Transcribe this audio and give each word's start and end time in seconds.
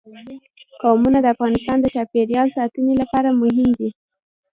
قومونه 0.81 1.17
د 1.21 1.25
افغانستان 1.35 1.77
د 1.81 1.85
چاپیریال 1.95 2.47
ساتنې 2.57 2.93
لپاره 3.01 3.29
مهم 3.41 3.69
دي. 3.79 3.89